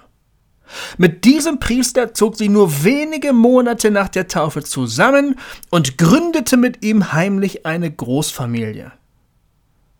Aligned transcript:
Mit 0.98 1.26
diesem 1.26 1.59
Priester 1.59 2.13
zog 2.13 2.38
sie 2.38 2.49
nur 2.49 2.84
wenige 2.84 3.34
Monate 3.34 3.91
nach 3.91 4.09
der 4.09 4.27
Taufe 4.27 4.63
zusammen 4.63 5.36
und 5.70 5.98
gründete 5.98 6.58
mit 6.58 6.84
ihm 6.84 7.13
heimlich 7.13 7.66
eine 7.66 7.91
Großfamilie. 7.91 8.91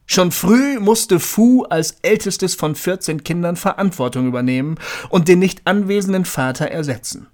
Schon 0.06 0.32
früh 0.32 0.80
musste 0.80 1.20
Fu 1.20 1.64
als 1.64 1.98
ältestes 2.02 2.56
von 2.56 2.76
14 2.76 3.24
Kindern 3.24 3.56
Verantwortung 3.56 4.28
übernehmen 4.28 4.76
und 5.10 5.28
den 5.28 5.40
nicht 5.40 5.62
anwesenden 5.66 6.26
Vater 6.26 6.68
ersetzen. 6.68 7.28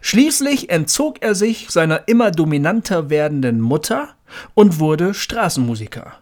Schließlich 0.00 0.70
entzog 0.70 1.22
er 1.22 1.34
sich 1.34 1.70
seiner 1.70 2.08
immer 2.08 2.30
dominanter 2.30 3.10
werdenden 3.10 3.60
Mutter 3.60 4.14
und 4.54 4.78
wurde 4.78 5.14
Straßenmusiker. 5.14 6.14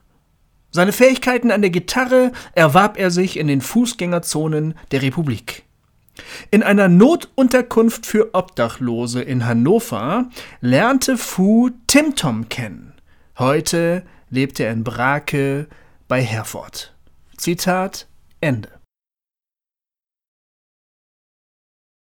Seine 0.72 0.92
Fähigkeiten 0.92 1.50
an 1.50 1.62
der 1.62 1.70
Gitarre 1.70 2.32
erwarb 2.54 2.98
er 2.98 3.10
sich 3.10 3.36
in 3.36 3.48
den 3.48 3.60
Fußgängerzonen 3.60 4.74
der 4.92 5.02
Republik. 5.02 5.64
In 6.50 6.62
einer 6.62 6.88
Notunterkunft 6.88 8.06
für 8.06 8.34
Obdachlose 8.34 9.22
in 9.22 9.46
Hannover 9.46 10.28
lernte 10.60 11.16
Fu 11.16 11.70
Tim 11.86 12.16
Tom 12.16 12.48
kennen. 12.48 12.94
Heute 13.38 14.02
lebt 14.28 14.60
er 14.60 14.72
in 14.72 14.84
Brake 14.84 15.66
bei 16.08 16.22
Herford. 16.22 16.94
Zitat 17.36 18.06
Ende. 18.40 18.79